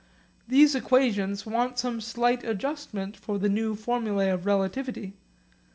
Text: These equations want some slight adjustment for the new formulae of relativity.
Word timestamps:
These 0.47 0.73
equations 0.73 1.45
want 1.45 1.77
some 1.77 2.01
slight 2.01 2.43
adjustment 2.43 3.15
for 3.15 3.37
the 3.37 3.49
new 3.49 3.75
formulae 3.75 4.29
of 4.29 4.47
relativity. 4.47 5.13